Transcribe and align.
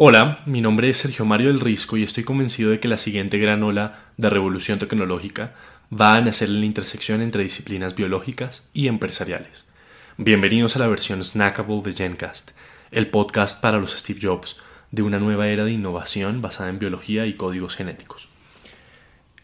Hola, 0.00 0.44
mi 0.46 0.60
nombre 0.60 0.88
es 0.88 0.98
Sergio 0.98 1.24
Mario 1.24 1.48
del 1.48 1.58
Risco 1.58 1.96
y 1.96 2.04
estoy 2.04 2.22
convencido 2.22 2.70
de 2.70 2.78
que 2.78 2.86
la 2.86 2.98
siguiente 2.98 3.36
gran 3.36 3.64
ola 3.64 4.04
de 4.16 4.30
revolución 4.30 4.78
tecnológica 4.78 5.56
va 5.92 6.14
a 6.14 6.20
nacer 6.20 6.50
en 6.50 6.60
la 6.60 6.66
intersección 6.66 7.20
entre 7.20 7.42
disciplinas 7.42 7.96
biológicas 7.96 8.68
y 8.72 8.86
empresariales. 8.86 9.68
Bienvenidos 10.16 10.76
a 10.76 10.78
la 10.78 10.86
versión 10.86 11.24
snackable 11.24 11.82
de 11.82 11.94
Gencast, 11.94 12.52
el 12.92 13.08
podcast 13.08 13.60
para 13.60 13.78
los 13.78 13.90
Steve 13.90 14.20
Jobs 14.22 14.60
de 14.92 15.02
una 15.02 15.18
nueva 15.18 15.48
era 15.48 15.64
de 15.64 15.72
innovación 15.72 16.42
basada 16.42 16.70
en 16.70 16.78
biología 16.78 17.26
y 17.26 17.34
códigos 17.34 17.74
genéticos. 17.74 18.28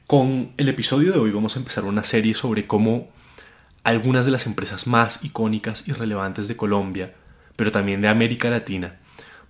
Con 0.06 0.52
el 0.56 0.68
episodio 0.68 1.10
de 1.10 1.18
hoy 1.18 1.32
vamos 1.32 1.56
a 1.56 1.58
empezar 1.58 1.82
una 1.82 2.04
serie 2.04 2.34
sobre 2.34 2.68
cómo 2.68 3.08
algunas 3.82 4.24
de 4.24 4.30
las 4.30 4.46
empresas 4.46 4.86
más 4.86 5.24
icónicas 5.24 5.88
y 5.88 5.92
relevantes 5.92 6.46
de 6.46 6.56
Colombia, 6.56 7.12
pero 7.56 7.72
también 7.72 8.00
de 8.02 8.06
América 8.06 8.50
Latina, 8.50 9.00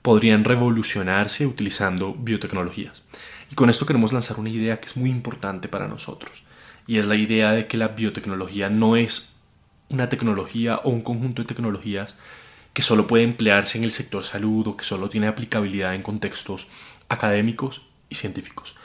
podrían 0.04 0.44
revolucionarse 0.44 1.46
utilizando 1.46 2.12
biotecnologías. 2.12 3.04
Y 3.50 3.54
con 3.54 3.70
esto 3.70 3.86
queremos 3.86 4.12
lanzar 4.12 4.38
una 4.38 4.50
idea 4.50 4.78
que 4.78 4.84
es 4.86 4.98
muy 4.98 5.08
importante 5.08 5.66
para 5.66 5.88
nosotros, 5.88 6.42
y 6.86 6.98
es 6.98 7.06
la 7.06 7.14
idea 7.14 7.52
de 7.52 7.66
que 7.66 7.78
la 7.78 7.88
biotecnología 7.88 8.68
no 8.68 8.96
es 8.96 9.34
una 9.88 10.10
tecnología 10.10 10.76
o 10.84 10.90
un 10.90 11.00
conjunto 11.00 11.40
de 11.40 11.48
tecnologías 11.48 12.18
que 12.74 12.82
solo 12.82 13.06
puede 13.06 13.24
emplearse 13.24 13.78
en 13.78 13.84
el 13.84 13.92
sector 13.92 14.24
salud 14.24 14.66
o 14.66 14.76
que 14.76 14.84
solo 14.84 15.08
tiene 15.08 15.26
aplicabilidad 15.26 15.94
en 15.94 16.02
contextos 16.02 16.68
académicos 17.08 17.86
y 18.10 18.16
científicos. 18.16 18.76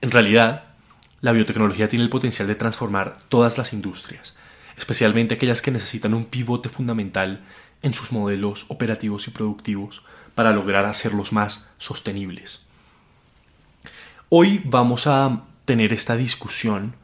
En 0.00 0.12
realidad, 0.12 0.62
la 1.20 1.32
biotecnología 1.32 1.88
tiene 1.88 2.04
el 2.04 2.10
potencial 2.10 2.46
de 2.46 2.54
transformar 2.54 3.18
todas 3.28 3.58
las 3.58 3.72
industrias, 3.72 4.38
especialmente 4.76 5.34
aquellas 5.34 5.60
que 5.60 5.72
necesitan 5.72 6.14
un 6.14 6.26
pivote 6.26 6.68
fundamental 6.68 7.40
en 7.82 7.94
sus 7.94 8.12
modelos 8.12 8.66
operativos 8.68 9.28
y 9.28 9.30
productivos 9.30 10.02
para 10.34 10.52
lograr 10.52 10.84
hacerlos 10.84 11.32
más 11.32 11.72
sostenibles. 11.78 12.66
Hoy 14.28 14.62
vamos 14.64 15.06
a 15.06 15.44
tener 15.64 15.92
esta 15.92 16.16
discusión 16.16 16.94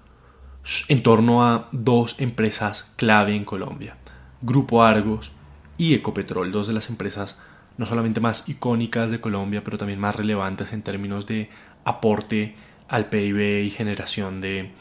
en 0.88 1.02
torno 1.02 1.46
a 1.46 1.68
dos 1.72 2.16
empresas 2.18 2.92
clave 2.96 3.34
en 3.34 3.44
Colombia, 3.44 3.96
Grupo 4.40 4.82
Argos 4.82 5.32
y 5.76 5.94
Ecopetrol, 5.94 6.52
dos 6.52 6.66
de 6.66 6.72
las 6.74 6.90
empresas 6.90 7.38
no 7.76 7.86
solamente 7.86 8.20
más 8.20 8.48
icónicas 8.48 9.10
de 9.10 9.20
Colombia, 9.20 9.64
pero 9.64 9.78
también 9.78 9.98
más 9.98 10.16
relevantes 10.16 10.72
en 10.72 10.82
términos 10.82 11.26
de 11.26 11.50
aporte 11.84 12.54
al 12.88 13.06
PIB 13.06 13.64
y 13.64 13.70
generación 13.70 14.40
de 14.40 14.72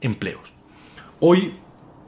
empleos. 0.00 0.52
Hoy 1.20 1.54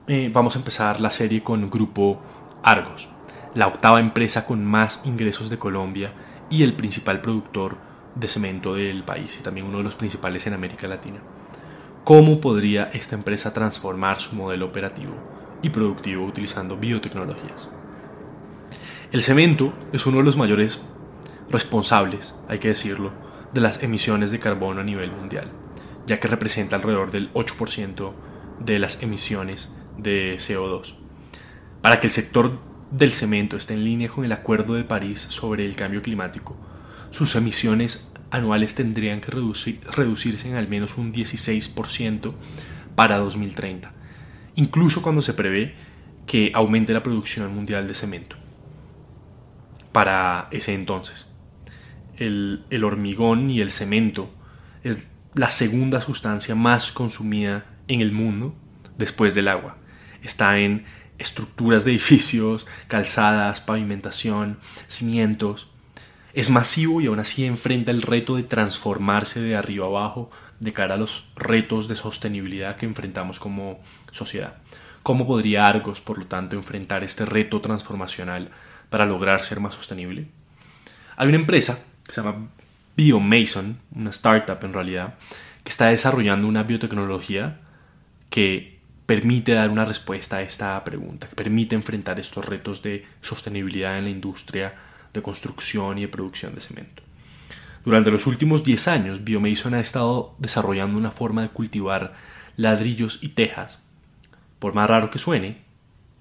eh, 0.06 0.30
vamos 0.32 0.56
a 0.56 0.58
empezar 0.58 1.00
la 1.00 1.10
serie 1.10 1.42
con 1.42 1.70
Grupo 1.70 2.20
Argos, 2.62 3.08
la 3.54 3.68
octava 3.68 4.00
empresa 4.00 4.46
con 4.46 4.64
más 4.64 5.02
ingresos 5.04 5.48
de 5.48 5.58
Colombia 5.58 6.12
y 6.50 6.62
el 6.62 6.74
principal 6.74 7.20
productor 7.20 7.78
de 8.14 8.28
cemento 8.28 8.74
del 8.74 9.04
país 9.04 9.38
y 9.38 9.42
también 9.42 9.66
uno 9.66 9.78
de 9.78 9.84
los 9.84 9.94
principales 9.94 10.46
en 10.46 10.54
América 10.54 10.86
Latina. 10.86 11.20
¿Cómo 12.04 12.40
podría 12.40 12.84
esta 12.92 13.14
empresa 13.14 13.54
transformar 13.54 14.20
su 14.20 14.36
modelo 14.36 14.66
operativo 14.66 15.14
y 15.62 15.70
productivo 15.70 16.24
utilizando 16.26 16.76
biotecnologías? 16.76 17.70
El 19.10 19.22
cemento 19.22 19.72
es 19.92 20.06
uno 20.06 20.18
de 20.18 20.24
los 20.24 20.36
mayores 20.36 20.82
responsables, 21.48 22.34
hay 22.48 22.58
que 22.58 22.68
decirlo, 22.68 23.12
de 23.52 23.60
las 23.60 23.82
emisiones 23.82 24.32
de 24.32 24.40
carbono 24.40 24.80
a 24.80 24.84
nivel 24.84 25.12
mundial, 25.12 25.52
ya 26.06 26.18
que 26.18 26.28
representa 26.28 26.76
alrededor 26.76 27.12
del 27.12 27.32
8% 27.32 28.12
de 28.58 28.78
las 28.78 29.02
emisiones 29.02 29.72
de 29.96 30.36
CO2. 30.38 30.96
Para 31.80 32.00
que 32.00 32.08
el 32.08 32.12
sector 32.12 32.58
del 32.96 33.12
cemento 33.12 33.56
esté 33.56 33.74
en 33.74 33.84
línea 33.84 34.08
con 34.08 34.24
el 34.24 34.32
Acuerdo 34.32 34.74
de 34.74 34.84
París 34.84 35.26
sobre 35.28 35.64
el 35.64 35.76
cambio 35.76 36.02
climático, 36.02 36.56
sus 37.10 37.34
emisiones 37.34 38.12
anuales 38.30 38.74
tendrían 38.74 39.20
que 39.20 39.30
reducirse 39.30 40.48
en 40.48 40.56
al 40.56 40.68
menos 40.68 40.96
un 40.96 41.12
16% 41.12 42.34
para 42.94 43.18
2030, 43.18 43.92
incluso 44.56 45.02
cuando 45.02 45.22
se 45.22 45.34
prevé 45.34 45.74
que 46.26 46.52
aumente 46.54 46.92
la 46.92 47.02
producción 47.02 47.54
mundial 47.54 47.86
de 47.86 47.94
cemento. 47.94 48.36
Para 49.92 50.48
ese 50.50 50.74
entonces 50.74 51.34
el, 52.16 52.84
hormigón 52.84 53.50
y 53.50 53.60
el 53.60 53.70
cemento 53.70 54.32
es 54.82 55.10
la 55.34 55.50
segunda 55.50 56.00
sustancia 56.00 56.54
más 56.54 56.92
consumida 56.92 57.66
en 57.88 58.00
el 58.00 58.12
mundo 58.12 58.54
después 58.98 59.34
del 59.34 59.48
agua. 59.48 59.78
Está 60.22 60.58
en 60.58 60.84
estructuras 61.18 61.84
de 61.84 61.92
edificios, 61.92 62.66
calzadas, 62.88 63.60
pavimentación, 63.60 64.58
cimientos. 64.86 65.68
Es 66.32 66.50
masivo 66.50 67.00
y 67.00 67.06
aún 67.06 67.20
así 67.20 67.44
enfrenta 67.44 67.90
el 67.90 68.02
reto 68.02 68.36
de 68.36 68.42
transformarse 68.42 69.40
de 69.40 69.56
arriba 69.56 69.86
abajo 69.86 70.30
de 70.60 70.72
cara 70.72 70.94
a 70.94 70.98
los 70.98 71.24
retos 71.36 71.88
de 71.88 71.96
sostenibilidad 71.96 72.76
que 72.76 72.86
enfrentamos 72.86 73.38
como 73.38 73.80
sociedad. 74.10 74.56
¿Cómo 75.02 75.26
podría 75.26 75.66
Argos, 75.66 76.00
por 76.00 76.18
lo 76.18 76.26
tanto, 76.26 76.56
enfrentar 76.56 77.04
este 77.04 77.26
reto 77.26 77.60
transformacional 77.60 78.50
para 78.88 79.04
lograr 79.04 79.42
ser 79.42 79.60
más 79.60 79.74
sostenible? 79.74 80.28
Hay 81.16 81.28
una 81.28 81.36
empresa 81.36 81.84
que 82.06 82.12
se 82.12 82.22
llama 82.22 82.48
BioMason, 82.96 83.78
una 83.94 84.10
startup 84.10 84.64
en 84.64 84.72
realidad, 84.72 85.14
que 85.62 85.70
está 85.70 85.86
desarrollando 85.88 86.48
una 86.48 86.62
biotecnología 86.62 87.60
que 88.30 88.73
permite 89.06 89.52
dar 89.52 89.70
una 89.70 89.84
respuesta 89.84 90.38
a 90.38 90.42
esta 90.42 90.82
pregunta, 90.84 91.28
que 91.28 91.36
permite 91.36 91.74
enfrentar 91.74 92.18
estos 92.18 92.44
retos 92.44 92.82
de 92.82 93.06
sostenibilidad 93.20 93.98
en 93.98 94.04
la 94.04 94.10
industria 94.10 94.74
de 95.12 95.22
construcción 95.22 95.98
y 95.98 96.02
de 96.02 96.08
producción 96.08 96.54
de 96.54 96.60
cemento. 96.60 97.02
Durante 97.84 98.10
los 98.10 98.26
últimos 98.26 98.64
10 98.64 98.88
años, 98.88 99.24
BioMason 99.24 99.74
ha 99.74 99.80
estado 99.80 100.34
desarrollando 100.38 100.96
una 100.96 101.10
forma 101.10 101.42
de 101.42 101.50
cultivar 101.50 102.14
ladrillos 102.56 103.18
y 103.20 103.28
tejas, 103.28 103.78
por 104.58 104.74
más 104.74 104.88
raro 104.88 105.10
que 105.10 105.18
suene, 105.18 105.58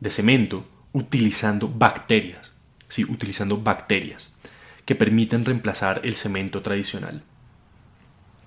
de 0.01 0.11
cemento 0.11 0.67
utilizando 0.91 1.69
bacterias. 1.69 2.53
Sí, 2.89 3.05
utilizando 3.05 3.57
bacterias 3.57 4.33
que 4.85 4.95
permiten 4.95 5.45
reemplazar 5.45 6.01
el 6.03 6.13
cemento 6.15 6.61
tradicional, 6.61 7.23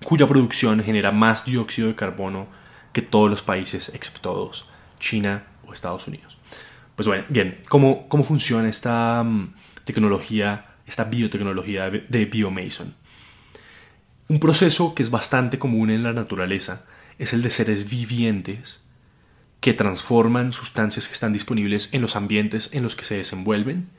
cuya 0.05 0.27
producción 0.27 0.83
genera 0.83 1.11
más 1.11 1.45
dióxido 1.45 1.87
de 1.87 1.95
carbono 1.95 2.47
que 2.97 3.03
todos 3.03 3.29
los 3.29 3.43
países 3.43 3.91
excepto 3.93 4.33
dos, 4.33 4.65
China 4.99 5.43
o 5.67 5.71
Estados 5.71 6.07
Unidos. 6.07 6.39
Pues 6.95 7.05
bueno, 7.05 7.25
bien, 7.29 7.61
¿cómo, 7.69 8.09
cómo 8.09 8.23
funciona 8.23 8.67
esta 8.67 9.21
mm, 9.23 9.53
tecnología, 9.83 10.65
esta 10.87 11.03
biotecnología 11.03 11.91
de 11.91 12.25
Biomason? 12.25 12.95
Un 14.29 14.39
proceso 14.39 14.95
que 14.95 15.03
es 15.03 15.11
bastante 15.11 15.59
común 15.59 15.91
en 15.91 16.01
la 16.01 16.11
naturaleza 16.11 16.87
es 17.19 17.33
el 17.33 17.43
de 17.43 17.51
seres 17.51 17.87
vivientes 17.87 18.83
que 19.59 19.75
transforman 19.75 20.51
sustancias 20.51 21.07
que 21.07 21.13
están 21.13 21.33
disponibles 21.33 21.93
en 21.93 22.01
los 22.01 22.15
ambientes 22.15 22.71
en 22.73 22.81
los 22.81 22.95
que 22.95 23.05
se 23.05 23.17
desenvuelven 23.17 23.89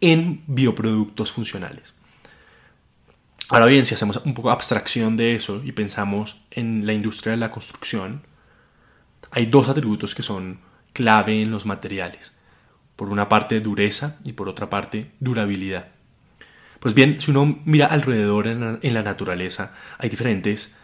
en 0.00 0.42
bioproductos 0.48 1.30
funcionales. 1.30 1.94
Ahora 3.48 3.66
bien, 3.66 3.84
si 3.84 3.94
hacemos 3.94 4.20
un 4.24 4.34
poco 4.34 4.50
abstracción 4.50 5.16
de 5.16 5.34
eso 5.34 5.60
y 5.64 5.72
pensamos 5.72 6.42
en 6.50 6.86
la 6.86 6.94
industria 6.94 7.32
de 7.32 7.36
la 7.36 7.50
construcción, 7.50 8.22
hay 9.30 9.46
dos 9.46 9.68
atributos 9.68 10.14
que 10.14 10.22
son 10.22 10.60
clave 10.92 11.42
en 11.42 11.50
los 11.50 11.66
materiales. 11.66 12.34
Por 12.96 13.08
una 13.08 13.28
parte 13.28 13.60
dureza 13.60 14.18
y 14.24 14.32
por 14.32 14.48
otra 14.48 14.70
parte 14.70 15.10
durabilidad. 15.20 15.88
Pues 16.80 16.94
bien, 16.94 17.20
si 17.20 17.30
uno 17.30 17.60
mira 17.64 17.86
alrededor 17.86 18.46
en 18.46 18.94
la, 18.94 19.02
naturaleza, 19.02 19.74
hay 19.98 20.08
diferentes 20.08 20.76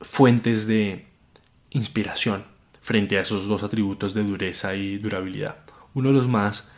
fuentes 0.00 0.66
de 0.66 1.06
inspiración 1.70 2.44
frente 2.82 3.16
a 3.16 3.20
esos 3.20 3.46
dos 3.46 3.62
atributos 3.62 4.12
de 4.12 4.24
dureza 4.24 4.74
y 4.74 4.98
durabilidad. 4.98 5.58
Uno 5.94 6.08
de 6.08 6.14
los 6.14 6.28
más 6.28 6.70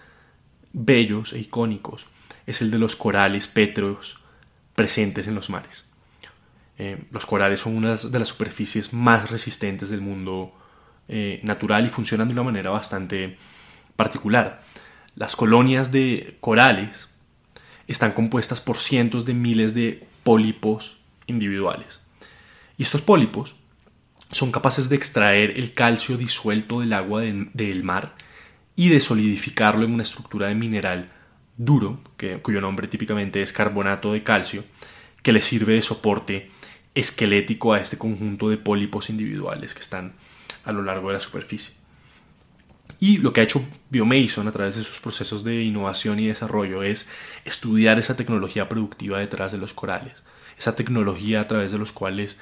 bellos 0.73 1.33
e 1.33 1.39
icónicos 1.39 2.07
es 2.45 2.61
el 2.61 2.71
de 2.71 2.79
los 2.79 2.95
corales 2.97 3.49
pétreos 3.49 4.21
presentes 4.77 5.27
en 5.27 5.35
los 5.35 5.51
mares. 5.51 5.89
Eh, 6.79 7.05
los 7.11 7.27
corales 7.27 7.61
son 7.61 7.75
una 7.75 7.97
de 7.97 8.19
las 8.19 8.29
superficies 8.29 8.93
más 8.93 9.31
resistentes 9.31 9.89
del 9.89 10.03
mundo 10.03 10.53
eh, 11.09 11.41
natural 11.43 11.87
y 11.87 11.89
funcionan 11.89 12.29
de 12.29 12.35
una 12.35 12.43
manera 12.43 12.71
bastante 12.71 13.39
particular. 13.97 14.63
Las 15.17 15.35
colonias 15.35 15.91
de 15.91 16.37
corales 16.41 17.09
están 17.87 18.13
compuestas 18.13 18.61
por 18.61 18.79
cientos 18.79 19.25
de 19.25 19.35
miles 19.35 19.75
de 19.75 20.07
pólipos 20.23 20.99
individuales. 21.27 22.05
Y 22.77 22.83
estos 22.83 23.01
pólipos 23.01 23.57
son 24.31 24.53
capaces 24.53 24.89
de 24.89 24.97
extraer 24.97 25.53
el 25.57 25.73
calcio 25.73 26.19
disuelto 26.19 26.81
del 26.81 26.93
agua 26.93 27.23
del 27.23 27.85
mar 27.85 28.15
y 28.75 28.91
de 28.91 29.01
solidificarlo 29.01 29.85
en 29.85 29.95
una 29.95 30.03
estructura 30.03 30.49
de 30.49 30.55
mineral 30.55 31.11
duro, 31.57 32.01
cuyo 32.43 32.61
nombre 32.61 32.89
típicamente 32.89 33.43
es 33.43 33.53
carbonato 33.53 34.13
de 34.13 34.23
calcio, 34.23 34.65
que 35.23 35.33
le 35.33 35.43
sirve 35.43 35.75
de 35.75 35.83
soporte 35.83 36.51
esquelético 36.95 37.73
a 37.73 37.81
este 37.81 37.99
conjunto 37.99 38.49
de 38.49 38.57
pólipos 38.57 39.11
individuales 39.11 39.75
que 39.75 39.81
están 39.81 40.15
a 40.65 40.73
lo 40.73 40.83
largo 40.83 41.09
de 41.09 41.15
la 41.15 41.21
superficie. 41.21 41.75
Y 42.99 43.19
lo 43.19 43.33
que 43.33 43.41
ha 43.41 43.45
hecho 43.45 43.65
Biomason 43.91 44.49
a 44.49 44.53
través 44.53 44.77
de 44.77 44.83
sus 44.83 45.01
procesos 45.01 45.45
de 45.45 45.63
innovación 45.63 46.19
y 46.19 46.29
desarrollo 46.29 46.83
es 46.83 47.09
estudiar 47.45 47.99
esa 47.99 48.17
tecnología 48.17 48.69
productiva 48.69 49.19
detrás 49.19 49.53
de 49.53 49.59
los 49.59 49.75
corales, 49.75 50.25
esa 50.59 50.75
tecnología 50.75 51.43
a 51.43 51.49
través 51.49 51.73
de 51.73 51.79
los 51.79 51.93
cuales 51.93 52.41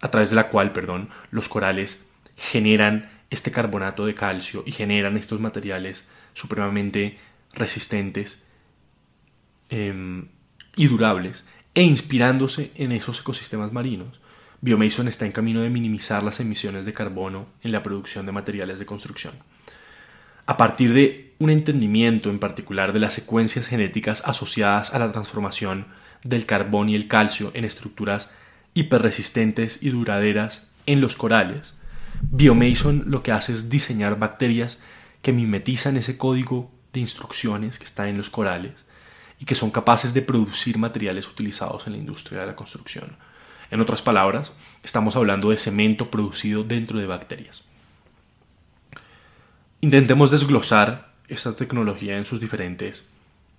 a 0.00 0.10
través 0.10 0.30
de 0.30 0.36
la 0.36 0.48
cual, 0.48 0.72
perdón, 0.72 1.10
los 1.30 1.48
corales 1.48 2.08
generan 2.36 3.10
este 3.30 3.52
carbonato 3.52 4.04
de 4.04 4.14
calcio 4.14 4.64
y 4.66 4.72
generan 4.72 5.16
estos 5.16 5.40
materiales 5.40 6.10
supremamente 6.32 7.18
resistentes 7.54 8.42
em, 9.70 10.28
y 10.76 10.86
durables 10.86 11.44
e 11.74 11.82
inspirándose 11.82 12.72
en 12.74 12.92
esos 12.92 13.20
ecosistemas 13.20 13.72
marinos. 13.72 14.20
Biomason 14.60 15.08
está 15.08 15.26
en 15.26 15.32
camino 15.32 15.60
de 15.62 15.70
minimizar 15.70 16.22
las 16.22 16.38
emisiones 16.40 16.86
de 16.86 16.92
carbono 16.92 17.46
en 17.62 17.72
la 17.72 17.82
producción 17.82 18.26
de 18.26 18.32
materiales 18.32 18.78
de 18.78 18.86
construcción. 18.86 19.34
A 20.46 20.56
partir 20.56 20.92
de 20.92 21.34
un 21.38 21.50
entendimiento 21.50 22.30
en 22.30 22.38
particular 22.38 22.92
de 22.92 23.00
las 23.00 23.14
secuencias 23.14 23.66
genéticas 23.66 24.22
asociadas 24.24 24.92
a 24.92 24.98
la 24.98 25.10
transformación 25.12 25.86
del 26.24 26.46
carbón 26.46 26.88
y 26.88 26.94
el 26.94 27.08
calcio 27.08 27.50
en 27.54 27.64
estructuras 27.64 28.34
hiperresistentes 28.74 29.82
y 29.82 29.90
duraderas 29.90 30.70
en 30.86 31.00
los 31.00 31.16
corales, 31.16 31.74
Biomason 32.20 33.04
lo 33.06 33.22
que 33.22 33.32
hace 33.32 33.52
es 33.52 33.68
diseñar 33.68 34.18
bacterias 34.18 34.82
que 35.22 35.32
mimetizan 35.32 35.96
ese 35.96 36.16
código 36.16 36.71
de 36.92 37.00
instrucciones 37.00 37.78
que 37.78 37.84
está 37.84 38.08
en 38.08 38.16
los 38.16 38.30
corales 38.30 38.84
y 39.38 39.44
que 39.44 39.54
son 39.54 39.70
capaces 39.70 40.14
de 40.14 40.22
producir 40.22 40.78
materiales 40.78 41.28
utilizados 41.28 41.86
en 41.86 41.94
la 41.94 41.98
industria 41.98 42.40
de 42.40 42.46
la 42.46 42.54
construcción. 42.54 43.16
En 43.70 43.80
otras 43.80 44.02
palabras, 44.02 44.52
estamos 44.82 45.16
hablando 45.16 45.50
de 45.50 45.56
cemento 45.56 46.10
producido 46.10 46.62
dentro 46.62 46.98
de 46.98 47.06
bacterias. 47.06 47.64
Intentemos 49.80 50.30
desglosar 50.30 51.12
esta 51.26 51.56
tecnología 51.56 52.18
en 52.18 52.26
sus 52.26 52.38
diferentes 52.38 53.08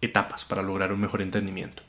etapas 0.02 0.46
para 0.46 0.62
lograr 0.62 0.94
un 0.94 1.02
mejor 1.02 1.22
entendimiento. 1.22 1.84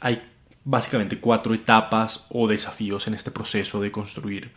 Hay 0.00 0.22
básicamente 0.64 1.18
cuatro 1.18 1.54
etapas 1.54 2.26
o 2.28 2.48
desafíos 2.48 3.06
en 3.06 3.14
este 3.14 3.30
proceso 3.30 3.80
de 3.80 3.92
construir 3.92 4.52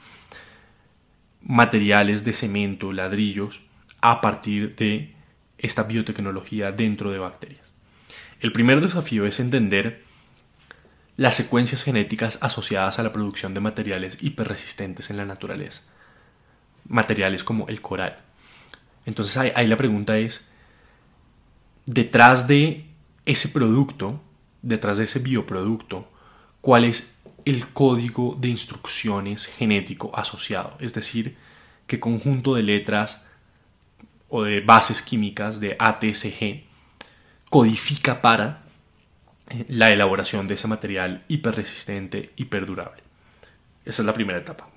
materiales 1.42 2.24
de 2.24 2.34
cemento, 2.34 2.92
ladrillos, 2.92 3.62
a 4.02 4.22
partir 4.22 4.76
de 4.76 5.13
esta 5.64 5.84
biotecnología 5.84 6.72
dentro 6.72 7.10
de 7.12 7.18
bacterias. 7.18 7.72
El 8.40 8.52
primer 8.52 8.82
desafío 8.82 9.26
es 9.26 9.40
entender 9.40 10.04
las 11.16 11.36
secuencias 11.36 11.84
genéticas 11.84 12.38
asociadas 12.42 13.00
a 13.00 13.04
la 13.04 13.14
producción 13.14 13.54
de 13.54 13.62
materiales 13.62 14.18
hiperresistentes 14.22 15.10
en 15.10 15.18
la 15.18 15.26
naturaleza. 15.26 15.82
Materiales 16.88 17.44
como 17.44 17.68
el 17.70 17.82
coral. 17.82 18.20
Entonces 19.06 19.38
ahí, 19.38 19.68
la 19.68 19.78
pregunta 19.78 20.18
es, 20.18 20.46
detrás 21.86 22.48
de 22.48 22.86
ese 23.26 23.50
producto, 23.50 24.22
detrás 24.62 24.98
de 24.98 25.06
ese 25.06 25.20
bioproducto, 25.20 26.12
¿cuál 26.62 26.84
es 26.86 27.22
el 27.46 27.68
código 27.70 28.38
de 28.40 28.50
instrucciones 28.50 29.46
genético 29.46 30.12
asociado? 30.18 30.76
Es 30.80 30.94
decir, 30.94 31.38
qué 31.88 32.00
conjunto 32.00 32.56
de 32.56 32.64
letras 32.64 33.30
o 34.36 34.42
de 34.42 34.62
bases 34.62 35.04
químicas 35.04 35.60
de 35.60 35.76
ATCG 35.78 36.64
codifica 37.52 38.20
para 38.20 38.64
eh, 39.48 39.64
la 39.68 39.92
elaboración 39.92 40.48
de 40.48 40.56
ese 40.56 40.68
material 40.68 41.24
hiperresistente 41.28 42.34
y 42.36 42.46
perdurable. 42.46 43.04
Esa 43.86 44.02
es 44.02 44.06
la 44.08 44.14
primera 44.16 44.40
etapa. 44.40 44.70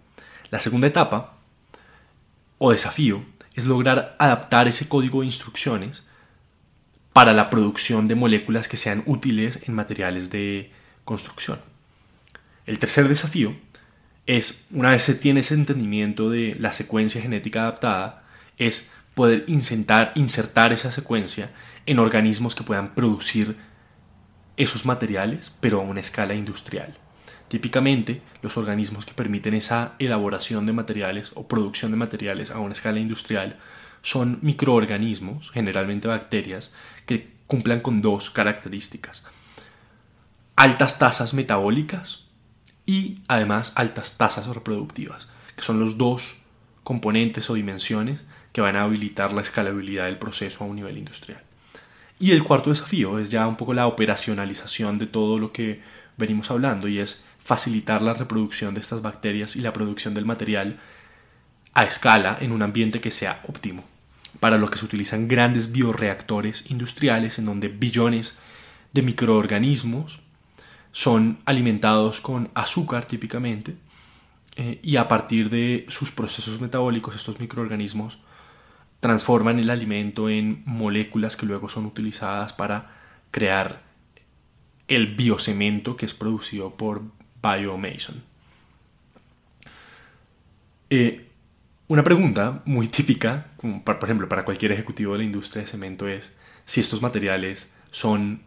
La 0.50 0.60
segunda 0.60 0.86
etapa 0.88 1.38
o 2.58 2.70
desafío 2.70 3.24
es 3.54 3.64
lograr 3.64 4.14
adaptar 4.18 4.68
ese 4.68 4.88
código 4.88 5.20
de 5.20 5.28
instrucciones 5.28 6.06
para 7.14 7.32
la 7.32 7.48
producción 7.48 8.08
de 8.08 8.14
moléculas 8.14 8.68
que 8.68 8.76
sean 8.76 9.04
útiles 9.06 9.60
en 9.66 9.74
materiales 9.74 10.28
de 10.28 10.70
construcción. 11.06 11.62
El 12.66 12.78
tercer 12.78 13.08
desafío 13.08 13.56
es, 14.26 14.66
una 14.70 14.90
vez 14.90 15.04
se 15.04 15.14
tiene 15.14 15.40
ese 15.40 15.54
entendimiento 15.54 16.28
de 16.28 16.56
la 16.60 16.74
secuencia 16.74 17.22
genética 17.22 17.62
adaptada, 17.62 18.22
es 18.58 18.92
poder 19.16 19.46
insertar, 19.46 20.12
esa 20.74 20.92
secuencia 20.92 21.50
en 21.86 21.98
organismos 21.98 22.54
que 22.54 22.64
puedan 22.64 22.94
producir 22.94 23.56
esos 24.58 24.84
materiales, 24.84 25.56
pero 25.58 25.80
a 25.80 25.84
una 25.84 26.00
escala 26.00 26.34
industrial. 26.34 26.98
Típicamente, 27.48 28.20
los 28.42 28.58
organismos 28.58 29.06
que 29.06 29.14
permiten 29.14 29.54
esa 29.54 29.94
elaboración 29.98 30.66
de 30.66 30.74
materiales 30.74 31.32
o 31.34 31.48
producción 31.48 31.92
de 31.92 31.96
materiales 31.96 32.50
a 32.50 32.58
una 32.58 32.74
escala 32.74 33.00
industrial 33.00 33.56
son 34.02 34.38
microorganismos, 34.42 35.50
generalmente 35.50 36.08
bacterias, 36.08 36.74
que 37.06 37.32
cumplan 37.46 37.80
con 37.80 38.02
dos 38.02 38.28
características. 38.28 39.24
Altas 40.56 40.98
tasas 40.98 41.32
metabólicas 41.32 42.26
y 42.84 43.22
además 43.28 43.72
altas 43.76 44.18
tasas 44.18 44.46
reproductivas, 44.46 45.30
que 45.56 45.62
son 45.62 45.80
los 45.80 45.96
dos 45.96 46.42
componentes 46.84 47.48
o 47.48 47.54
dimensiones 47.54 48.22
que 48.56 48.62
van 48.62 48.76
a 48.76 48.84
habilitar 48.84 49.34
la 49.34 49.42
escalabilidad 49.42 50.06
del 50.06 50.16
proceso 50.16 50.64
a 50.64 50.66
un 50.66 50.76
nivel 50.76 50.96
industrial. 50.96 51.42
Y 52.18 52.30
el 52.32 52.42
cuarto 52.42 52.70
desafío 52.70 53.18
es 53.18 53.28
ya 53.28 53.46
un 53.46 53.56
poco 53.56 53.74
la 53.74 53.86
operacionalización 53.86 54.96
de 54.96 55.06
todo 55.06 55.38
lo 55.38 55.52
que 55.52 55.82
venimos 56.16 56.50
hablando 56.50 56.88
y 56.88 56.98
es 56.98 57.22
facilitar 57.38 58.00
la 58.00 58.14
reproducción 58.14 58.72
de 58.72 58.80
estas 58.80 59.02
bacterias 59.02 59.56
y 59.56 59.60
la 59.60 59.74
producción 59.74 60.14
del 60.14 60.24
material 60.24 60.78
a 61.74 61.84
escala 61.84 62.38
en 62.40 62.50
un 62.50 62.62
ambiente 62.62 63.02
que 63.02 63.10
sea 63.10 63.42
óptimo, 63.46 63.84
para 64.40 64.56
lo 64.56 64.70
que 64.70 64.78
se 64.78 64.86
utilizan 64.86 65.28
grandes 65.28 65.70
bioreactores 65.70 66.70
industriales 66.70 67.38
en 67.38 67.44
donde 67.44 67.68
billones 67.68 68.38
de 68.94 69.02
microorganismos 69.02 70.20
son 70.92 71.40
alimentados 71.44 72.22
con 72.22 72.48
azúcar 72.54 73.04
típicamente 73.04 73.76
eh, 74.56 74.80
y 74.82 74.96
a 74.96 75.08
partir 75.08 75.50
de 75.50 75.84
sus 75.90 76.10
procesos 76.10 76.58
metabólicos 76.58 77.16
estos 77.16 77.38
microorganismos 77.38 78.18
transforman 79.00 79.58
el 79.58 79.70
alimento 79.70 80.28
en 80.28 80.62
moléculas 80.66 81.36
que 81.36 81.46
luego 81.46 81.68
son 81.68 81.86
utilizadas 81.86 82.52
para 82.52 82.96
crear 83.30 83.82
el 84.88 85.14
biocemento 85.14 85.96
que 85.96 86.06
es 86.06 86.14
producido 86.14 86.76
por 86.76 87.02
Biomason. 87.42 88.22
Eh, 90.90 91.26
una 91.88 92.04
pregunta 92.04 92.62
muy 92.64 92.88
típica, 92.88 93.48
por 93.84 94.04
ejemplo, 94.04 94.28
para 94.28 94.44
cualquier 94.44 94.72
ejecutivo 94.72 95.12
de 95.12 95.18
la 95.18 95.24
industria 95.24 95.62
de 95.62 95.68
cemento 95.68 96.08
es 96.08 96.36
si 96.64 96.80
estos 96.80 97.02
materiales 97.02 97.72
son 97.90 98.42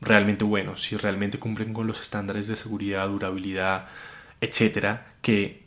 realmente 0.00 0.44
buenos, 0.44 0.82
si 0.82 0.96
realmente 0.96 1.38
cumplen 1.38 1.72
con 1.72 1.86
los 1.86 2.00
estándares 2.00 2.48
de 2.48 2.56
seguridad, 2.56 3.08
durabilidad, 3.08 3.86
etcétera, 4.40 5.14
que 5.22 5.61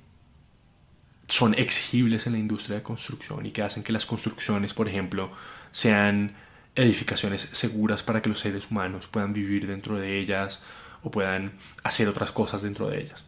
son 1.28 1.54
exigibles 1.56 2.28
en 2.28 2.34
la 2.34 2.40
industria 2.40 2.78
de 2.78 2.84
construcción 2.84 3.46
y 3.46 3.52
que 3.52 3.64
hacen 3.64 3.84
que 3.84 3.94
las 3.94 4.06
construcciones, 4.06 4.74
por 4.74 4.88
ejemplo, 4.88 5.32
sean 5.72 6.36
edificaciones 6.76 7.50
seguras 7.52 8.04
para 8.04 8.22
que 8.22 8.30
los 8.30 8.40
seres 8.40 8.70
humanos 8.70 9.08
puedan 9.08 9.34
vivir 9.34 9.68
dentro 9.68 9.98
de 9.98 10.20
ellas 10.20 10.64
o 11.04 11.12
puedan 11.12 11.54
hacer 11.84 12.08
otras 12.08 12.32
cosas 12.32 12.62
dentro 12.62 12.90
de 12.90 13.02
ellas. 13.02 13.24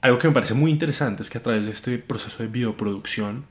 Algo 0.00 0.18
que 0.18 0.28
me 0.28 0.34
parece 0.34 0.54
muy 0.54 0.70
interesante 0.70 1.22
es 1.22 1.30
que 1.30 1.38
a 1.38 1.42
través 1.42 1.66
de 1.66 1.72
este 1.72 1.98
proceso 1.98 2.42
de 2.42 2.48
bioproducción, 2.48 3.46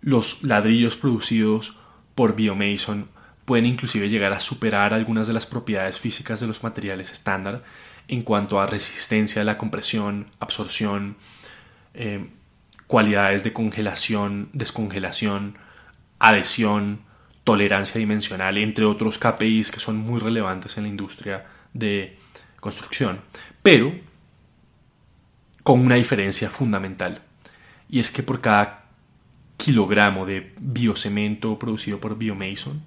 los 0.00 0.44
ladrillos 0.44 0.96
producidos 0.96 1.78
por 2.14 2.36
Biomason 2.36 3.08
pueden 3.46 3.64
inclusive 3.64 4.10
llegar 4.10 4.34
a 4.34 4.40
superar 4.40 4.92
algunas 4.92 5.26
de 5.26 5.32
las 5.32 5.46
propiedades 5.46 5.98
físicas 5.98 6.40
de 6.40 6.46
los 6.46 6.62
materiales 6.62 7.10
estándar 7.10 7.64
en 8.06 8.22
cuanto 8.22 8.60
a 8.60 8.66
resistencia 8.66 9.40
a 9.40 9.44
la 9.46 9.56
compresión, 9.56 10.26
absorción, 10.40 11.16
eh, 11.94 12.28
cualidades 12.86 13.44
de 13.44 13.52
congelación, 13.52 14.48
descongelación, 14.52 15.58
adhesión, 16.18 17.00
tolerancia 17.44 17.98
dimensional, 17.98 18.58
entre 18.58 18.84
otros 18.84 19.18
KPIs 19.18 19.70
que 19.70 19.80
son 19.80 19.96
muy 19.96 20.20
relevantes 20.20 20.76
en 20.76 20.84
la 20.84 20.88
industria 20.88 21.46
de 21.72 22.18
construcción, 22.60 23.20
pero 23.62 23.94
con 25.62 25.80
una 25.80 25.96
diferencia 25.96 26.50
fundamental, 26.50 27.22
y 27.88 28.00
es 28.00 28.10
que 28.10 28.22
por 28.22 28.40
cada 28.40 28.84
kilogramo 29.56 30.24
de 30.24 30.54
biocemento 30.58 31.58
producido 31.58 32.00
por 32.00 32.16
Biomason, 32.16 32.82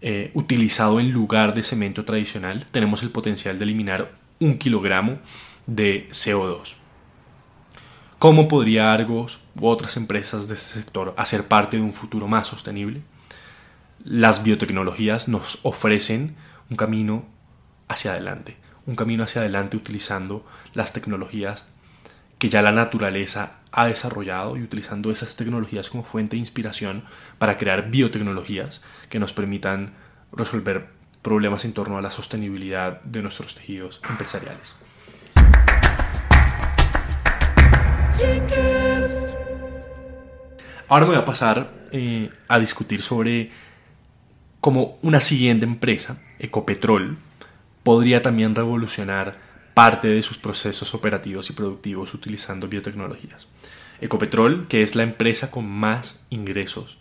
eh, 0.00 0.30
utilizado 0.34 1.00
en 1.00 1.10
lugar 1.10 1.54
de 1.54 1.62
cemento 1.62 2.04
tradicional, 2.04 2.66
tenemos 2.70 3.02
el 3.02 3.10
potencial 3.10 3.58
de 3.58 3.64
eliminar 3.64 4.12
un 4.40 4.58
kilogramo 4.58 5.18
de 5.66 6.08
CO2. 6.10 6.76
¿Cómo 8.18 8.48
podría 8.48 8.94
Argos 8.94 9.40
u 9.60 9.66
otras 9.66 9.98
empresas 9.98 10.48
de 10.48 10.54
este 10.54 10.72
sector 10.72 11.12
hacer 11.18 11.48
parte 11.48 11.76
de 11.76 11.82
un 11.82 11.92
futuro 11.92 12.26
más 12.26 12.46
sostenible? 12.46 13.02
Las 14.02 14.42
biotecnologías 14.42 15.28
nos 15.28 15.58
ofrecen 15.64 16.34
un 16.70 16.78
camino 16.78 17.26
hacia 17.88 18.12
adelante, 18.12 18.56
un 18.86 18.96
camino 18.96 19.22
hacia 19.22 19.42
adelante 19.42 19.76
utilizando 19.76 20.46
las 20.72 20.94
tecnologías 20.94 21.66
que 22.38 22.48
ya 22.48 22.62
la 22.62 22.72
naturaleza 22.72 23.58
ha 23.70 23.84
desarrollado 23.84 24.56
y 24.56 24.62
utilizando 24.62 25.10
esas 25.10 25.36
tecnologías 25.36 25.90
como 25.90 26.02
fuente 26.02 26.36
de 26.36 26.40
inspiración 26.40 27.04
para 27.36 27.58
crear 27.58 27.90
biotecnologías 27.90 28.80
que 29.10 29.18
nos 29.18 29.34
permitan 29.34 29.92
resolver 30.32 30.88
problemas 31.20 31.66
en 31.66 31.74
torno 31.74 31.98
a 31.98 32.02
la 32.02 32.10
sostenibilidad 32.10 33.02
de 33.02 33.20
nuestros 33.20 33.56
tejidos 33.56 34.00
empresariales. 34.08 34.74
Ahora 40.88 41.04
me 41.04 41.12
voy 41.12 41.20
a 41.20 41.24
pasar 41.24 41.70
eh, 41.90 42.30
a 42.46 42.58
discutir 42.58 43.02
sobre 43.02 43.50
cómo 44.60 44.98
una 45.02 45.20
siguiente 45.20 45.66
empresa, 45.66 46.22
Ecopetrol, 46.38 47.18
podría 47.82 48.22
también 48.22 48.54
revolucionar 48.54 49.38
parte 49.74 50.08
de 50.08 50.22
sus 50.22 50.38
procesos 50.38 50.94
operativos 50.94 51.50
y 51.50 51.52
productivos 51.52 52.14
utilizando 52.14 52.68
biotecnologías. 52.68 53.48
Ecopetrol, 54.00 54.68
que 54.68 54.82
es 54.82 54.94
la 54.94 55.02
empresa 55.02 55.50
con 55.50 55.68
más 55.68 56.24
ingresos 56.30 56.98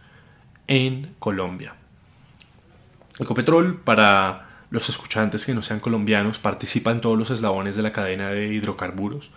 en 0.67 1.13
Colombia. 1.19 1.75
Ecopetrol, 3.19 3.79
para 3.81 4.65
los 4.71 4.89
escuchantes 4.89 5.45
que 5.45 5.53
no 5.53 5.61
sean 5.61 5.79
colombianos, 5.79 6.39
participa 6.39 6.91
en 6.91 7.01
todos 7.01 7.17
los 7.17 7.29
eslabones 7.29 7.75
de 7.75 7.83
la 7.83 7.93
cadena 7.93 8.29
de 8.29 8.47
hidrocarburos, 8.47 9.31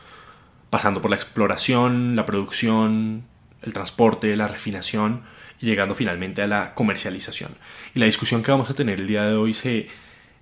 pasando 0.70 1.00
por 1.00 1.10
la 1.10 1.16
exploración, 1.16 2.16
la 2.16 2.26
producción, 2.26 3.25
el 3.62 3.72
transporte, 3.72 4.34
la 4.37 4.48
refinación 4.48 5.22
y 5.60 5.66
llegando 5.66 5.94
finalmente 5.94 6.42
a 6.42 6.46
la 6.46 6.75
comercialización. 6.75 7.56
Y 7.94 7.98
la 7.98 8.06
discusión 8.06 8.42
que 8.42 8.50
vamos 8.50 8.70
a 8.70 8.75
tener 8.75 9.00
el 9.00 9.06
día 9.06 9.25
de 9.25 9.34
hoy 9.34 9.54
se 9.54 9.88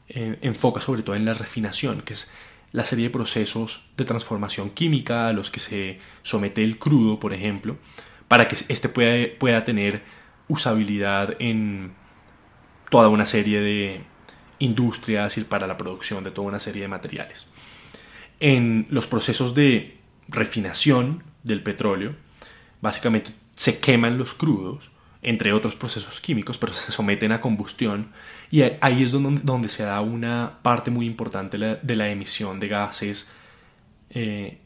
eh, 0.08 0.38
enfoca 0.42 0.80
sobre 0.80 1.02
todo 1.02 1.16
en 1.16 1.24
la 1.24 1.34
refinación, 1.34 2.02
que 2.02 2.14
es 2.14 2.30
la 2.72 2.84
serie 2.84 3.06
de 3.06 3.10
procesos 3.10 3.86
de 3.96 4.04
transformación 4.04 4.70
química 4.70 5.28
a 5.28 5.32
los 5.32 5.50
que 5.50 5.60
se 5.60 5.98
somete 6.22 6.62
el 6.62 6.78
crudo, 6.78 7.18
por 7.18 7.32
ejemplo, 7.32 7.78
para 8.28 8.48
que 8.48 8.56
éste 8.68 8.88
pueda, 8.88 9.26
pueda 9.38 9.64
tener 9.64 10.02
usabilidad 10.48 11.34
en 11.38 11.94
toda 12.90 13.08
una 13.08 13.26
serie 13.26 13.60
de 13.60 14.04
industrias 14.58 15.38
y 15.38 15.44
para 15.44 15.66
la 15.66 15.76
producción 15.76 16.24
de 16.24 16.30
toda 16.30 16.48
una 16.48 16.60
serie 16.60 16.82
de 16.82 16.88
materiales. 16.88 17.46
En 18.40 18.86
los 18.90 19.06
procesos 19.06 19.54
de 19.54 19.95
refinación 20.28 21.22
del 21.42 21.62
petróleo, 21.62 22.14
básicamente 22.80 23.32
se 23.54 23.80
queman 23.80 24.18
los 24.18 24.34
crudos, 24.34 24.90
entre 25.22 25.52
otros 25.52 25.74
procesos 25.74 26.20
químicos, 26.20 26.58
pero 26.58 26.72
se 26.72 26.92
someten 26.92 27.32
a 27.32 27.40
combustión 27.40 28.12
y 28.50 28.62
ahí 28.80 29.02
es 29.02 29.10
donde, 29.10 29.40
donde 29.42 29.68
se 29.68 29.82
da 29.82 30.00
una 30.00 30.58
parte 30.62 30.90
muy 30.90 31.06
importante 31.06 31.58
de 31.58 31.96
la 31.96 32.08
emisión 32.10 32.60
de 32.60 32.68
gases 32.68 33.28
eh, 34.10 34.58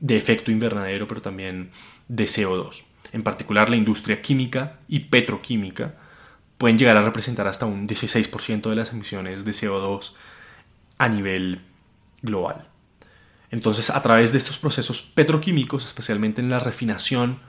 de 0.00 0.16
efecto 0.16 0.50
invernadero, 0.50 1.06
pero 1.08 1.20
también 1.20 1.70
de 2.08 2.24
CO2. 2.24 2.84
En 3.12 3.22
particular, 3.22 3.68
la 3.68 3.76
industria 3.76 4.22
química 4.22 4.78
y 4.88 5.00
petroquímica 5.00 5.96
pueden 6.56 6.78
llegar 6.78 6.96
a 6.96 7.02
representar 7.02 7.46
hasta 7.46 7.66
un 7.66 7.86
16% 7.86 8.68
de 8.68 8.76
las 8.76 8.92
emisiones 8.92 9.44
de 9.44 9.52
CO2 9.52 10.12
a 10.98 11.08
nivel 11.08 11.60
global. 12.22 12.66
Entonces, 13.50 13.90
a 13.90 14.02
través 14.02 14.32
de 14.32 14.38
estos 14.38 14.58
procesos 14.58 15.02
petroquímicos, 15.02 15.86
especialmente 15.86 16.40
en 16.40 16.50
la 16.50 16.58
refinación 16.58 17.40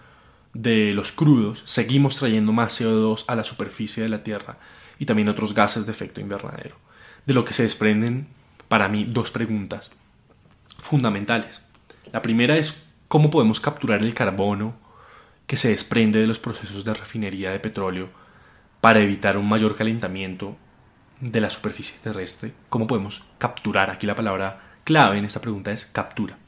de 0.54 0.94
los 0.94 1.12
crudos, 1.12 1.62
seguimos 1.66 2.18
trayendo 2.18 2.54
más 2.54 2.80
CO2 2.80 3.26
a 3.28 3.36
la 3.36 3.44
superficie 3.44 4.04
de 4.04 4.10
la 4.10 4.24
Tierra 4.24 4.58
y 4.98 5.06
también 5.06 5.30
otros 5.30 5.54
gases 5.54 5.86
de 5.86 5.92
efecto 5.92 6.22
invernadero. 6.22 6.78
De 7.26 7.34
lo 7.34 7.46
que 7.46 7.54
se 7.54 7.64
desprenden, 7.64 8.28
para 8.68 8.88
mí, 8.88 9.06
dos 9.06 9.32
preguntas 9.32 9.92
fundamentales. 10.78 11.68
La 12.12 12.22
primera 12.22 12.58
es 12.58 12.88
cómo 13.08 13.30
podemos 13.30 13.60
capturar 13.60 14.02
el 14.02 14.14
carbono 14.14 14.76
que 15.48 15.58
se 15.58 15.70
desprende 15.70 16.20
de 16.20 16.28
los 16.28 16.40
procesos 16.40 16.84
de 16.84 16.94
refinería 16.94 17.52
de 17.52 17.60
petróleo 17.60 18.10
para 18.82 19.02
evitar 19.02 19.38
un 19.38 19.50
mayor 19.50 19.76
calentamiento 19.76 20.58
de 21.20 21.42
la 21.42 21.50
superficie 21.50 21.98
terrestre. 22.02 22.54
¿Cómo 22.70 22.88
podemos 22.88 23.24
capturar? 23.38 23.90
Aquí 23.90 24.08
la 24.08 24.16
palabra 24.16 24.69
clave 24.90 25.20
en 25.20 25.26
esta 25.26 25.40
pregunta 25.40 25.72
es 25.72 25.86
captura. 25.86 26.40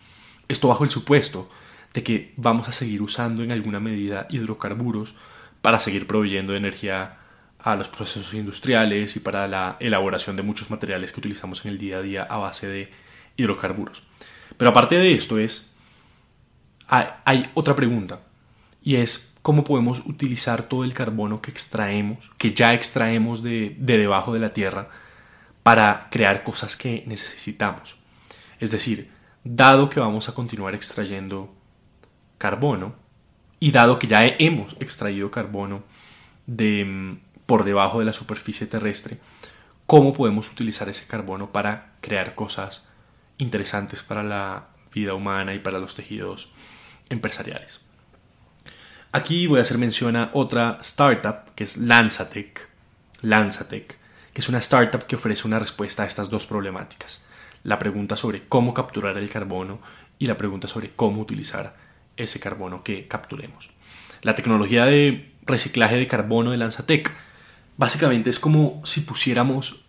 Esto 0.48 0.68
bajo 0.68 0.84
el 0.84 0.90
supuesto 0.90 1.48
de 1.94 2.02
que 2.02 2.34
vamos 2.38 2.68
a 2.68 2.72
seguir 2.72 3.04
usando 3.04 3.44
en 3.44 3.52
alguna 3.52 3.80
medida 3.80 4.26
hidrocarburos 4.32 5.14
para 5.62 5.78
seguir 5.78 6.08
proveyendo 6.08 6.56
energía 6.56 7.20
a 7.60 7.76
los 7.76 7.88
procesos 7.90 8.34
industriales 8.34 9.16
y 9.16 9.20
para 9.20 9.48
la 9.48 9.78
elaboración 9.80 10.38
de 10.38 10.42
muchos 10.42 10.72
materiales 10.72 11.12
que 11.12 11.20
utilizamos 11.20 11.64
en 11.64 11.74
el 11.74 11.78
día 11.78 12.00
a 12.00 12.02
día 12.02 12.24
a 12.24 12.38
base 12.38 12.68
de 12.68 12.92
hidrocarburos. 13.38 14.02
Pero 14.58 14.72
aparte 14.72 14.96
de 14.96 15.14
esto 15.14 15.38
es, 15.38 15.76
hay, 16.88 17.46
otra 17.54 17.76
pregunta 17.76 18.22
y 18.82 18.96
es 18.96 19.36
cómo 19.44 19.64
podemos 19.64 20.00
utilizar 20.08 20.64
todo 20.64 20.84
el 20.84 20.96
carbono 20.96 21.44
que 21.44 21.52
extraemos, 21.52 22.32
que 22.40 22.56
ya 22.56 22.74
extraemos 22.74 23.44
de, 23.44 23.76
de 23.78 24.00
debajo 24.00 24.34
de 24.34 24.40
la 24.40 24.52
tierra, 24.52 24.90
para 25.62 26.08
crear 26.10 26.44
cosas 26.44 26.76
que 26.76 27.04
necesitamos. 27.06 28.01
Es 28.62 28.72
decir, 28.72 29.12
dado 29.44 29.90
que 29.90 30.00
vamos 30.00 30.30
a 30.30 30.34
continuar 30.34 30.76
extrayendo 30.76 31.54
carbono, 32.38 32.96
y 33.60 33.72
dado 33.72 34.00
que 34.00 34.08
ya 34.08 34.26
hemos 34.26 34.76
extraído 34.80 35.30
carbono 35.30 35.84
de, 36.48 36.84
mm, 36.84 37.20
por 37.46 37.64
debajo 37.64 38.00
de 38.00 38.06
la 38.06 38.14
superficie 38.14 38.66
terrestre, 38.66 39.20
¿cómo 39.86 40.14
podemos 40.14 40.52
utilizar 40.52 40.90
ese 40.90 41.06
carbono 41.06 41.52
para 41.52 41.94
crear 42.02 42.34
cosas 42.34 42.90
interesantes 43.38 44.02
para 44.02 44.24
la 44.24 44.70
vida 44.94 45.14
humana 45.14 45.54
y 45.54 45.60
para 45.60 45.78
los 45.78 45.94
tejidos 45.94 46.52
empresariales? 47.10 47.86
Aquí 49.12 49.46
voy 49.46 49.60
a 49.60 49.62
hacer 49.62 49.78
mención 49.78 50.16
a 50.16 50.32
otra 50.34 50.80
startup 50.82 51.54
que 51.54 51.66
es 51.66 51.78
Lanzatec, 51.78 52.68
Lanzatec, 53.22 53.98
que 54.34 54.42
es 54.42 54.50
una 54.50 54.58
startup 54.58 55.06
que 55.06 55.18
ofrece 55.18 55.48
una 55.48 55.60
respuesta 55.60 56.02
a 56.02 56.08
estas 56.08 56.30
dos 56.30 56.48
problemáticas. 56.48 57.26
La 57.64 57.80
pregunta 57.80 58.16
sobre 58.16 58.44
cómo 58.48 58.74
capturar 58.74 59.18
el 59.18 59.30
carbono 59.30 59.80
y 60.20 60.28
la 60.28 60.38
pregunta 60.38 60.68
sobre 60.68 60.92
cómo 60.92 61.22
utilizar 61.22 61.76
ese 62.18 62.40
carbono 62.40 62.84
que 62.84 63.08
capturemos. 63.08 63.70
La 64.22 64.36
tecnología 64.36 64.86
de 64.86 65.32
reciclaje 65.46 65.96
de 65.96 66.08
carbono 66.08 66.52
de 66.52 66.58
Lanzatec 66.58 67.12
básicamente 67.78 68.30
es 68.30 68.40
como 68.40 68.82
si 68.86 69.02
pusiéramos 69.02 69.84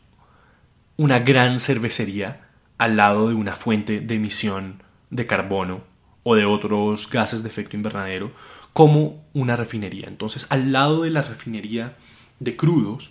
una 0.97 1.19
gran 1.19 1.59
cervecería 1.61 2.49
al 2.79 2.97
lado 2.97 3.29
de 3.29 3.35
una 3.35 3.57
fuente 3.57 4.01
de 4.01 4.15
emisión 4.15 4.83
de 5.11 5.27
carbono 5.27 5.85
o 6.23 6.35
de 6.35 6.45
otros 6.45 7.11
gases 7.11 7.43
de 7.43 7.49
efecto 7.49 7.77
invernadero 7.77 8.33
como 8.73 9.25
una 9.35 9.57
refinería. 9.57 10.09
Entonces, 10.09 10.47
al 10.49 10.73
lado 10.73 11.03
de 11.03 11.11
la 11.11 11.23
refinería 11.23 11.97
de 12.41 12.57
crudos, 12.57 13.11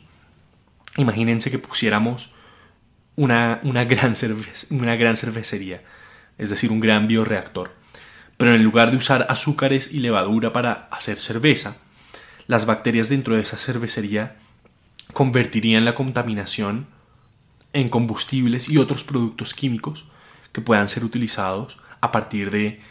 imagínense 0.98 1.52
que 1.52 1.60
pusiéramos 1.60 2.34
una, 3.22 3.60
una, 3.64 3.84
gran, 3.86 4.14
una 4.70 4.96
gran 4.96 5.16
cervecería, 5.16 5.82
es 6.38 6.50
decir, 6.50 6.72
un 6.72 6.80
gran 6.80 7.08
bioreactor 7.08 7.82
pero 8.42 8.56
en 8.56 8.64
lugar 8.64 8.90
de 8.90 8.98
usar 8.98 9.28
azúcares 9.30 9.94
y 9.94 10.00
levadura 10.00 10.52
para 10.52 10.88
hacer 10.90 11.20
cerveza, 11.20 11.78
las 12.48 12.66
bacterias 12.66 13.08
dentro 13.08 13.36
de 13.36 13.42
esa 13.44 13.56
cervecería 13.56 14.36
convertirían 15.14 15.86
la 15.86 15.94
contaminación 15.94 16.88
en 17.72 17.90
combustibles 17.90 18.68
y 18.68 18.80
otros 18.80 19.04
productos 19.04 19.54
químicos 19.54 20.06
que 20.54 20.62
puedan 20.62 20.90
ser 20.90 21.04
utilizados 21.04 21.78
a 22.02 22.12
partir 22.12 22.50
de 22.50 22.82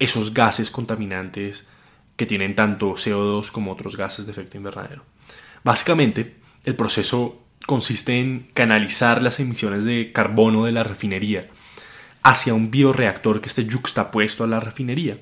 esos 0.00 0.34
gases 0.34 0.72
contaminantes 0.72 1.68
que 2.16 2.26
tienen 2.26 2.56
tanto 2.56 2.94
CO2 2.94 3.52
como 3.52 3.70
otros 3.70 3.96
gases 3.96 4.26
de 4.26 4.32
efecto 4.32 4.56
invernadero. 4.56 5.04
Básicamente, 5.62 6.38
el 6.64 6.74
proceso 6.74 7.41
consiste 7.66 8.18
en 8.18 8.48
canalizar 8.54 9.22
las 9.22 9.40
emisiones 9.40 9.84
de 9.84 10.10
carbono 10.12 10.64
de 10.64 10.72
la 10.72 10.84
refinería 10.84 11.48
hacia 12.22 12.54
un 12.54 12.70
bioreactor 12.70 13.40
que 13.40 13.48
esté 13.48 13.64
yuxtapuesto 13.64 14.44
a 14.44 14.46
la 14.46 14.60
refinería. 14.60 15.18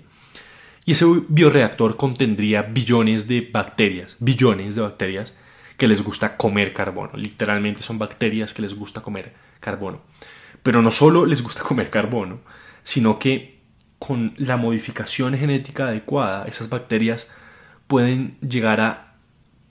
Y 0.85 0.93
ese 0.93 1.07
bioreactor 1.29 1.97
contendría 1.97 2.63
billones 2.63 3.29
de 3.29 3.49
bacterias, 3.53 4.17
billones 4.19 4.75
de 4.75 4.83
bacterias 4.83 5.35
que 5.77 5.89
les 5.89 6.03
gusta 6.03 6.37
comer 6.37 6.75
carbono. 6.75 7.13
Literalmente 7.17 7.83
son 7.83 7.99
bacterias 7.99 8.53
que 8.53 8.63
les 8.63 8.75
gusta 8.75 9.01
comer 9.01 9.33
carbono. 9.61 10.03
Pero 10.63 10.83
no 10.83 10.91
solo 10.91 11.27
les 11.27 11.43
gusta 11.43 11.63
comer 11.63 11.91
carbono, 11.91 12.41
sino 12.83 13.19
que 13.19 13.61
con 13.99 14.35
la 14.37 14.57
modificación 14.57 15.37
genética 15.37 15.89
adecuada, 15.89 16.47
esas 16.47 16.69
bacterias 16.69 17.31
pueden 17.87 18.39
llegar 18.41 18.81
a 18.81 19.10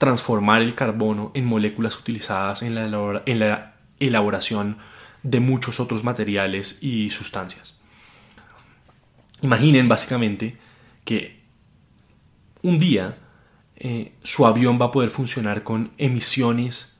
transformar 0.00 0.62
el 0.62 0.74
carbono 0.74 1.30
en 1.34 1.44
moléculas 1.44 1.98
utilizadas 1.98 2.62
en 2.62 2.74
la, 2.74 3.74
elaboración 3.98 4.78
de 5.22 5.40
muchos 5.40 5.78
otros 5.78 6.04
materiales 6.04 6.82
y 6.82 7.10
sustancias. 7.10 7.76
Imaginen 9.42 9.90
básicamente 9.90 10.56
que 11.04 11.42
un 12.62 12.78
día 12.78 13.18
eh, 13.76 14.14
su 14.22 14.46
avión 14.46 14.80
va 14.80 14.86
a 14.86 14.90
poder 14.90 15.10
funcionar 15.10 15.64
con 15.64 15.92
emisiones 15.98 16.98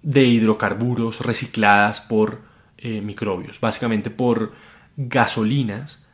de 0.00 0.24
hidrocarburos 0.24 1.20
recicladas 1.20 2.00
por 2.00 2.40
eh, 2.78 3.02
microbios, 3.02 3.60
básicamente 3.60 4.08
por 4.08 4.54
gasolinas 4.96 6.06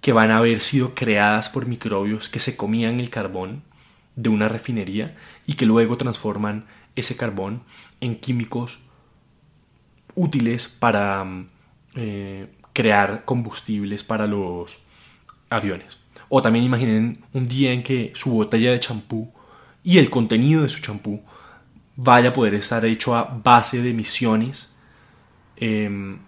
que 0.00 0.12
van 0.12 0.30
a 0.30 0.36
haber 0.36 0.60
sido 0.60 0.94
creadas 0.94 1.48
por 1.48 1.66
microbios 1.66 2.28
que 2.28 2.38
se 2.38 2.56
comían 2.56 3.00
el 3.00 3.10
carbón 3.10 3.66
de 4.18 4.28
una 4.28 4.48
refinería 4.48 5.16
y 5.46 5.54
que 5.54 5.64
luego 5.64 5.96
transforman 5.96 6.66
ese 6.96 7.16
carbón 7.16 7.62
en 8.00 8.16
químicos 8.16 8.80
útiles 10.16 10.66
para 10.66 11.24
eh, 11.94 12.48
crear 12.72 13.24
combustibles 13.24 14.02
para 14.02 14.26
los 14.26 14.80
aviones. 15.50 15.98
O 16.28 16.42
también 16.42 16.64
imaginen 16.64 17.24
un 17.32 17.46
día 17.46 17.72
en 17.72 17.84
que 17.84 18.10
su 18.16 18.32
botella 18.32 18.72
de 18.72 18.80
champú 18.80 19.32
y 19.84 19.98
el 19.98 20.10
contenido 20.10 20.64
de 20.64 20.68
su 20.68 20.80
champú 20.80 21.22
vaya 21.94 22.30
a 22.30 22.32
poder 22.32 22.54
estar 22.54 22.84
hecho 22.84 23.14
a 23.14 23.22
base 23.22 23.80
de 23.80 23.90
emisiones 23.90 24.76
em, 25.56 26.18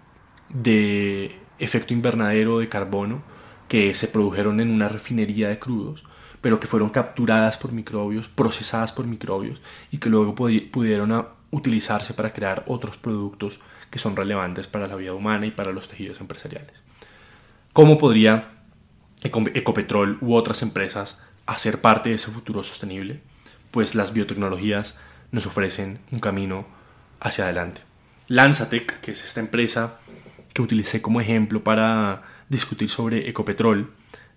de 0.48 1.36
efecto 1.58 1.92
invernadero 1.92 2.60
de 2.60 2.68
carbono 2.68 3.22
que 3.66 3.94
se 3.94 4.06
produjeron 4.06 4.60
en 4.60 4.70
una 4.70 4.88
refinería 4.88 5.48
de 5.48 5.58
crudos, 5.58 6.04
pero 6.40 6.60
que 6.60 6.66
fueron 6.66 6.90
capturadas 6.90 7.58
por 7.58 7.72
microbios, 7.72 8.28
procesadas 8.28 8.92
por 8.92 9.06
microbios 9.06 9.60
y 9.90 9.98
que 9.98 10.08
luego 10.08 10.34
pudieron 10.34 11.26
utilizarse 11.50 12.14
para 12.14 12.32
crear 12.32 12.64
otros 12.66 12.96
productos 12.96 13.60
que 13.90 13.98
son 13.98 14.16
relevantes 14.16 14.66
para 14.66 14.86
la 14.86 14.96
vida 14.96 15.12
humana 15.12 15.46
y 15.46 15.50
para 15.50 15.72
los 15.72 15.88
tejidos 15.88 16.20
empresariales. 16.20 16.82
¿Cómo 17.72 17.98
podría 17.98 18.52
Ecopetrol 19.22 20.18
u 20.20 20.34
otras 20.34 20.62
empresas 20.62 21.24
hacer 21.46 21.80
parte 21.80 22.10
de 22.10 22.14
ese 22.14 22.30
futuro 22.30 22.62
sostenible? 22.62 23.20
Pues 23.70 23.94
las 23.94 24.12
biotecnologías 24.12 24.98
nos 25.32 25.46
ofrecen 25.46 26.00
un 26.10 26.20
camino 26.20 26.66
hacia 27.20 27.44
adelante. 27.44 27.82
Lanzatec, 28.28 29.00
que 29.00 29.12
es 29.12 29.24
esta 29.24 29.40
empresa 29.40 29.98
que 30.52 30.62
utilicé 30.62 31.02
como 31.02 31.20
ejemplo 31.20 31.62
para 31.62 32.22
discutir 32.48 32.88
sobre 32.88 33.28
Ecopetrol, 33.28 33.92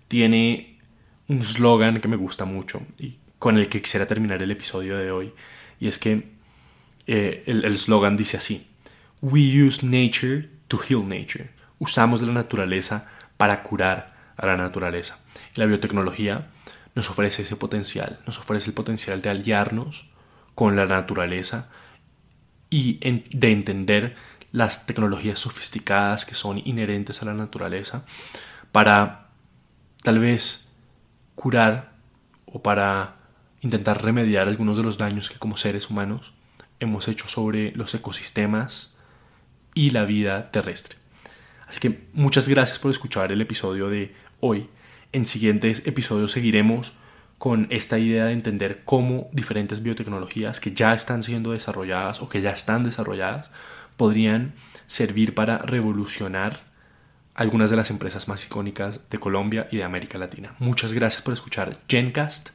tiene 0.08 0.73
un 1.28 1.42
slogan 1.42 2.00
que 2.00 2.08
me 2.08 2.16
gusta 2.16 2.44
mucho 2.44 2.82
y 2.98 3.18
con 3.38 3.56
el 3.56 3.68
que 3.68 3.82
quisiera 3.82 4.06
terminar 4.06 4.42
el 4.42 4.50
episodio 4.50 4.96
de 4.98 5.10
hoy. 5.10 5.32
Y 5.80 5.88
es 5.88 5.98
que 5.98 6.32
eh, 7.06 7.42
el 7.46 7.76
slogan 7.78 8.16
dice 8.16 8.36
así, 8.36 8.68
We 9.20 9.40
use 9.40 9.84
nature 9.84 10.50
to 10.68 10.78
heal 10.78 11.06
nature. 11.08 11.50
Usamos 11.78 12.20
la 12.22 12.32
naturaleza 12.32 13.10
para 13.36 13.62
curar 13.62 14.14
a 14.36 14.46
la 14.46 14.56
naturaleza. 14.56 15.24
Y 15.56 15.60
la 15.60 15.66
biotecnología 15.66 16.50
nos 16.94 17.10
ofrece 17.10 17.42
ese 17.42 17.56
potencial, 17.56 18.20
nos 18.26 18.38
ofrece 18.38 18.68
el 18.68 18.74
potencial 18.74 19.22
de 19.22 19.30
aliarnos 19.30 20.10
con 20.54 20.76
la 20.76 20.86
naturaleza 20.86 21.70
y 22.70 22.98
de 23.36 23.52
entender 23.52 24.16
las 24.52 24.86
tecnologías 24.86 25.40
sofisticadas 25.40 26.24
que 26.24 26.34
son 26.34 26.58
inherentes 26.64 27.22
a 27.22 27.24
la 27.24 27.34
naturaleza 27.34 28.04
para 28.72 29.30
tal 30.02 30.18
vez 30.18 30.68
curar 31.34 31.94
o 32.46 32.62
para 32.62 33.16
intentar 33.60 34.02
remediar 34.02 34.48
algunos 34.48 34.76
de 34.76 34.82
los 34.82 34.98
daños 34.98 35.30
que 35.30 35.38
como 35.38 35.56
seres 35.56 35.90
humanos 35.90 36.34
hemos 36.80 37.08
hecho 37.08 37.28
sobre 37.28 37.72
los 37.72 37.94
ecosistemas 37.94 38.94
y 39.74 39.90
la 39.90 40.04
vida 40.04 40.50
terrestre. 40.50 40.96
Así 41.66 41.80
que 41.80 42.06
muchas 42.12 42.48
gracias 42.48 42.78
por 42.78 42.90
escuchar 42.90 43.32
el 43.32 43.40
episodio 43.40 43.88
de 43.88 44.14
hoy. 44.40 44.68
En 45.12 45.26
siguientes 45.26 45.86
episodios 45.86 46.32
seguiremos 46.32 46.92
con 47.38 47.66
esta 47.70 47.98
idea 47.98 48.26
de 48.26 48.32
entender 48.32 48.82
cómo 48.84 49.28
diferentes 49.32 49.82
biotecnologías 49.82 50.60
que 50.60 50.72
ya 50.72 50.94
están 50.94 51.22
siendo 51.22 51.52
desarrolladas 51.52 52.20
o 52.20 52.28
que 52.28 52.40
ya 52.40 52.50
están 52.50 52.84
desarrolladas 52.84 53.50
podrían 53.96 54.54
servir 54.86 55.34
para 55.34 55.58
revolucionar 55.58 56.73
algunas 57.34 57.70
de 57.70 57.76
las 57.76 57.90
empresas 57.90 58.28
más 58.28 58.44
icónicas 58.46 59.10
de 59.10 59.18
Colombia 59.18 59.68
y 59.70 59.78
de 59.78 59.84
América 59.84 60.18
Latina. 60.18 60.54
Muchas 60.58 60.92
gracias 60.92 61.22
por 61.22 61.34
escuchar 61.34 61.78
Gencast. 61.88 62.50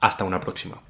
Hasta 0.00 0.24
una 0.24 0.40
próxima. 0.40 0.82